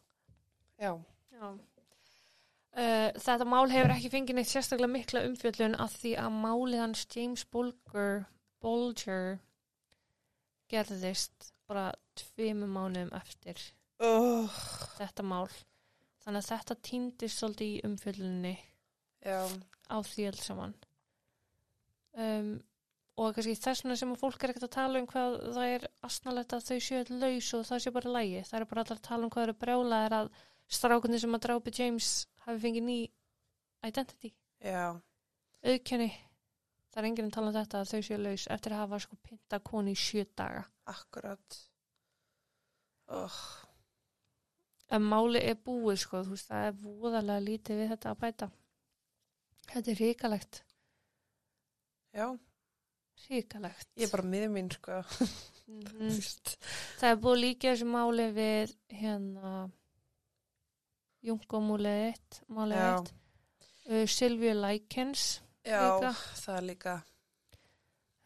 [0.79, 0.91] Já,
[1.31, 1.47] Já.
[2.69, 7.05] Uh, þetta mál hefur ekki fengið neitt sérstaklega mikla umfjöllun af því að málið hans
[7.15, 8.27] James Bulger,
[8.61, 9.39] Bulger
[10.69, 11.89] gerðist bara
[12.19, 13.57] tveimur mánuðum eftir
[14.05, 14.59] oh,
[14.99, 15.49] þetta mál.
[16.23, 18.55] Þannig að þetta týndist svolítið í umfjöllunni
[19.25, 19.39] já,
[19.89, 20.75] á því alls saman.
[22.19, 22.51] Um,
[23.19, 25.87] og kannski þess vegna sem að fólk er ekkert að tala um hvað það er
[26.07, 28.45] asnalegt að þau séu öll laus og það sé bara lægi.
[28.47, 30.31] Það er bara allar að tala um hvað eru brjálaðir að
[30.69, 32.11] strákunni sem að drápi James
[32.49, 32.97] hafi fengið ný
[33.87, 34.33] identity,
[34.63, 34.83] já,
[35.63, 36.09] auðkenni.
[36.89, 39.17] Það er enginn að tala um þetta að þau séu laus eftir að hafa sko
[39.23, 40.63] pinta koni í sjö daga.
[40.89, 41.59] akkurat
[43.13, 43.39] oh,
[44.89, 48.47] En máli er búið sko, þú veist, það er voðalega lítið við þetta að bæta.
[49.69, 50.63] Þetta er ríkalegt,
[52.17, 52.25] já,
[53.27, 53.89] ríkalegt.
[53.93, 55.03] ég er bara miður mín sko
[55.69, 56.15] Mm.
[56.97, 59.51] Það er búið líka þessu máli við hérna
[61.25, 62.91] Jungomúlið 1 málið Já.
[62.99, 63.09] 1
[63.89, 65.23] uh, Silvíu Lækens
[65.67, 66.11] já, Líka.
[66.39, 66.93] það er líka.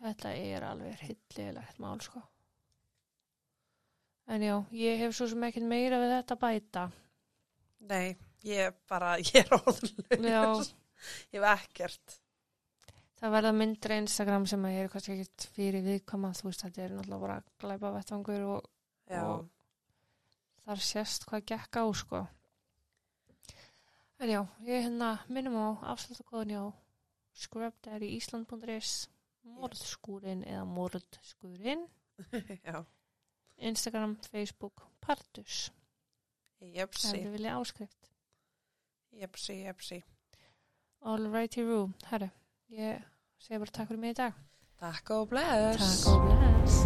[0.03, 2.21] Þetta er alveg hillilegt mál sko.
[4.33, 6.83] En já, ég hef svo sem ekkert meira við þetta bæta.
[7.89, 8.13] Nei,
[8.47, 10.43] ég bara, ég er óðurlega já,
[11.33, 12.19] ég hef ekkert.
[13.23, 16.83] Það verða myndri Instagram sem að ég er kannski ekkert fyrir viðkoma þú veist, þetta
[16.85, 18.69] er náttúrulega bara glæpa vettvangur og
[19.13, 19.45] Og-
[20.63, 22.21] þar sést hvað gekk á sko
[24.23, 26.63] en já, ég hérna minnum á afsláttakóðun já
[27.43, 29.09] scrubdaddyisland.is
[29.43, 31.87] morðskúrin eða morðskúrin.
[32.63, 32.85] Já,
[33.57, 35.71] Instagram, Facebook, Partus.
[36.61, 37.17] Jepsi.
[37.17, 38.11] Þið vilja áskrift.
[39.11, 39.99] Jepsi, jepsi.
[41.03, 42.29] Alrighty Roo, herru
[42.73, 43.03] ég
[43.43, 44.33] segi bara takk fyrir mig í dag.
[44.79, 46.05] Takk og bless.
[46.05, 46.83] Takk og bless